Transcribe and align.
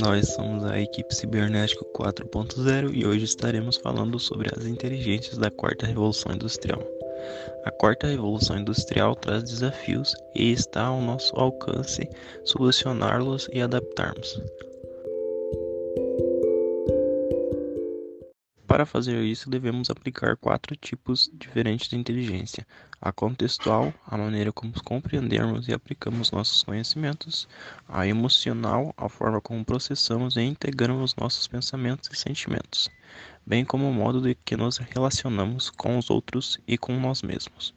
Nós 0.00 0.28
somos 0.28 0.64
a 0.64 0.80
equipe 0.80 1.14
cibernética 1.14 1.84
4.0 1.94 2.94
e 2.94 3.06
hoje 3.06 3.24
estaremos 3.24 3.76
falando 3.76 4.18
sobre 4.18 4.48
as 4.56 4.64
inteligências 4.64 5.36
da 5.36 5.50
quarta 5.50 5.86
revolução 5.86 6.32
industrial. 6.32 6.82
A 7.64 7.70
quarta 7.70 8.06
revolução 8.06 8.58
industrial 8.58 9.14
traz 9.14 9.42
desafios 9.44 10.14
e 10.34 10.50
está 10.50 10.86
ao 10.86 11.00
nosso 11.00 11.34
alcance 11.36 12.08
solucioná-los 12.44 13.48
e 13.52 13.60
adaptarmos. 13.60 14.40
Para 18.72 18.86
fazer 18.86 19.22
isso, 19.22 19.50
devemos 19.50 19.90
aplicar 19.90 20.34
quatro 20.34 20.74
tipos 20.74 21.30
diferentes 21.34 21.90
de 21.90 21.96
inteligência: 21.98 22.66
a 23.02 23.12
contextual, 23.12 23.92
a 24.06 24.16
maneira 24.16 24.50
como 24.50 24.72
compreendemos 24.82 25.68
e 25.68 25.74
aplicamos 25.74 26.30
nossos 26.30 26.62
conhecimentos, 26.62 27.46
a 27.86 28.06
emocional, 28.06 28.94
a 28.96 29.10
forma 29.10 29.42
como 29.42 29.62
processamos 29.62 30.38
e 30.38 30.40
integramos 30.40 31.14
nossos 31.16 31.46
pensamentos 31.46 32.08
e 32.10 32.16
sentimentos, 32.16 32.88
bem 33.44 33.62
como 33.62 33.90
o 33.90 33.92
modo 33.92 34.22
de 34.22 34.34
que 34.34 34.56
nos 34.56 34.78
relacionamos 34.78 35.68
com 35.68 35.98
os 35.98 36.08
outros 36.08 36.58
e 36.66 36.78
com 36.78 36.98
nós 36.98 37.20
mesmos. 37.20 37.74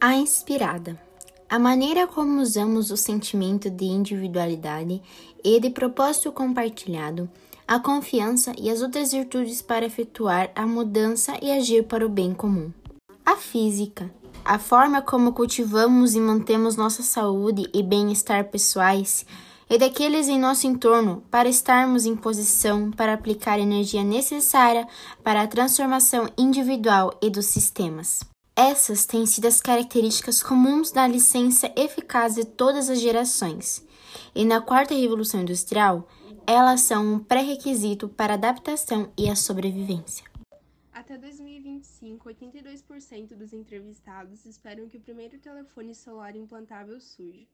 A 0.00 0.14
inspirada. 0.14 1.05
A 1.48 1.60
maneira 1.60 2.08
como 2.08 2.40
usamos 2.40 2.90
o 2.90 2.96
sentimento 2.96 3.70
de 3.70 3.84
individualidade 3.84 5.00
e 5.44 5.60
de 5.60 5.70
propósito 5.70 6.32
compartilhado 6.32 7.30
a 7.68 7.78
confiança 7.78 8.52
e 8.58 8.68
as 8.68 8.82
outras 8.82 9.12
virtudes 9.12 9.62
para 9.62 9.86
efetuar 9.86 10.50
a 10.54 10.66
mudança 10.66 11.36
e 11.40 11.50
agir 11.50 11.84
para 11.84 12.04
o 12.04 12.08
bem 12.08 12.34
comum. 12.34 12.72
A 13.24 13.36
física, 13.36 14.12
a 14.44 14.58
forma 14.58 15.00
como 15.02 15.32
cultivamos 15.32 16.14
e 16.14 16.20
mantemos 16.20 16.76
nossa 16.76 17.02
saúde 17.02 17.68
e 17.72 17.82
bem-estar 17.82 18.44
pessoais 18.44 19.24
e 19.68 19.78
daqueles 19.78 20.28
em 20.28 20.38
nosso 20.38 20.66
entorno 20.66 21.22
para 21.30 21.48
estarmos 21.48 22.06
em 22.06 22.14
posição 22.14 22.90
para 22.90 23.12
aplicar 23.12 23.54
a 23.54 23.62
energia 23.62 24.02
necessária 24.02 24.86
para 25.22 25.42
a 25.42 25.46
transformação 25.46 26.28
individual 26.36 27.16
e 27.20 27.30
dos 27.30 27.46
sistemas. 27.46 28.20
Essas 28.58 29.04
têm 29.04 29.26
sido 29.26 29.44
as 29.44 29.60
características 29.60 30.42
comuns 30.42 30.90
da 30.90 31.06
licença 31.06 31.70
eficaz 31.76 32.36
de 32.36 32.46
todas 32.46 32.88
as 32.88 32.98
gerações. 32.98 33.86
E 34.34 34.46
na 34.46 34.62
quarta 34.62 34.94
revolução 34.94 35.42
industrial, 35.42 36.08
elas 36.46 36.80
são 36.80 37.06
um 37.06 37.18
pré-requisito 37.18 38.08
para 38.08 38.32
a 38.32 38.36
adaptação 38.36 39.12
e 39.14 39.28
a 39.28 39.36
sobrevivência. 39.36 40.24
Até 40.90 41.18
2025, 41.18 42.30
82% 42.30 43.36
dos 43.36 43.52
entrevistados 43.52 44.46
esperam 44.46 44.88
que 44.88 44.96
o 44.96 45.02
primeiro 45.02 45.38
telefone 45.38 45.94
celular 45.94 46.34
implantável 46.34 46.98
surja. 46.98 47.46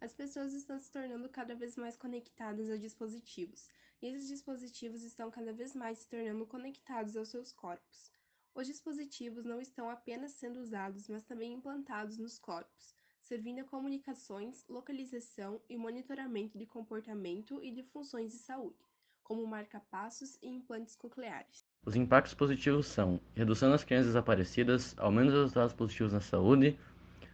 As 0.00 0.12
pessoas 0.12 0.52
estão 0.52 0.80
se 0.80 0.90
tornando 0.90 1.28
cada 1.28 1.54
vez 1.54 1.76
mais 1.76 1.96
conectadas 1.96 2.68
a 2.68 2.76
dispositivos, 2.76 3.68
e 4.02 4.08
esses 4.08 4.26
dispositivos 4.26 5.04
estão 5.04 5.30
cada 5.30 5.52
vez 5.52 5.76
mais 5.76 5.98
se 5.98 6.08
tornando 6.08 6.44
conectados 6.44 7.16
aos 7.16 7.28
seus 7.28 7.52
corpos. 7.52 8.10
Os 8.54 8.66
dispositivos 8.66 9.44
não 9.44 9.60
estão 9.60 9.88
apenas 9.88 10.32
sendo 10.32 10.60
usados, 10.60 11.08
mas 11.08 11.22
também 11.22 11.52
implantados 11.52 12.18
nos 12.18 12.38
corpos, 12.38 12.94
servindo 13.20 13.60
a 13.60 13.64
comunicações, 13.64 14.64
localização 14.68 15.60
e 15.68 15.76
monitoramento 15.76 16.58
de 16.58 16.66
comportamento 16.66 17.62
e 17.62 17.70
de 17.70 17.82
funções 17.84 18.32
de 18.32 18.38
saúde, 18.38 18.84
como 19.22 19.46
marca-passos 19.46 20.36
e 20.42 20.48
implantes 20.48 20.96
cocleares. 20.96 21.64
Os 21.86 21.94
impactos 21.94 22.34
positivos 22.34 22.86
são 22.86 23.20
redução 23.34 23.70
das 23.70 23.84
crianças 23.84 24.08
desaparecidas, 24.08 24.98
aumento 24.98 25.26
dos 25.26 25.40
resultados 25.42 25.72
positivos 25.72 26.12
na 26.12 26.20
saúde, 26.20 26.78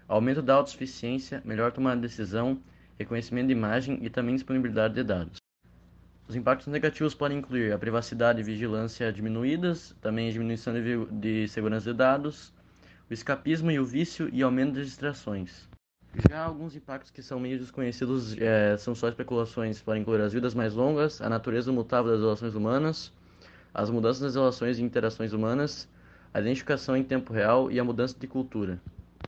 aumento 0.06 0.42
da 0.42 0.54
autossuficiência, 0.54 1.42
melhor 1.44 1.72
tomada 1.72 1.96
de 1.96 2.06
decisão, 2.06 2.62
reconhecimento 2.98 3.46
de 3.46 3.52
imagem 3.52 4.04
e 4.04 4.10
também 4.10 4.34
disponibilidade 4.34 4.94
de 4.94 5.02
dados. 5.02 5.45
Os 6.28 6.34
impactos 6.34 6.66
negativos 6.66 7.14
podem 7.14 7.38
incluir 7.38 7.72
a 7.72 7.78
privacidade 7.78 8.40
e 8.40 8.42
vigilância 8.42 9.12
diminuídas, 9.12 9.94
também 10.00 10.28
a 10.28 10.32
diminuição 10.32 10.74
de, 10.74 11.06
de 11.06 11.48
segurança 11.48 11.92
de 11.92 11.96
dados, 11.96 12.52
o 13.08 13.14
escapismo 13.14 13.70
e 13.70 13.78
o 13.78 13.84
vício 13.84 14.28
e 14.32 14.42
aumento 14.42 14.74
das 14.74 14.86
distrações. 14.86 15.68
Já 16.28 16.42
alguns 16.42 16.74
impactos 16.74 17.12
que 17.12 17.22
são 17.22 17.38
meio 17.38 17.58
desconhecidos 17.58 18.36
é, 18.38 18.76
são 18.76 18.92
só 18.92 19.08
especulações 19.08 19.80
para 19.80 19.98
incluir 19.98 20.20
as 20.20 20.32
vidas 20.32 20.52
mais 20.52 20.74
longas, 20.74 21.20
a 21.20 21.28
natureza 21.28 21.70
mutável 21.70 22.10
das 22.10 22.20
relações 22.20 22.54
humanas, 22.56 23.12
as 23.72 23.88
mudanças 23.88 24.22
nas 24.22 24.34
relações 24.34 24.78
e 24.78 24.82
interações 24.82 25.32
humanas, 25.32 25.88
a 26.34 26.40
identificação 26.40 26.96
em 26.96 27.04
tempo 27.04 27.32
real 27.32 27.70
e 27.70 27.78
a 27.78 27.84
mudança 27.84 28.16
de 28.18 28.26
cultura. 28.26 28.80